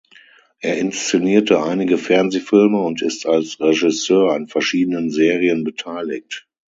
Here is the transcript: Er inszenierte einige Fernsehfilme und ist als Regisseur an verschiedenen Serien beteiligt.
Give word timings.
Er 0.61 0.79
inszenierte 0.79 1.61
einige 1.61 1.99
Fernsehfilme 1.99 2.79
und 2.81 3.03
ist 3.03 3.27
als 3.27 3.59
Regisseur 3.59 4.33
an 4.33 4.47
verschiedenen 4.47 5.11
Serien 5.11 5.63
beteiligt. 5.63 6.47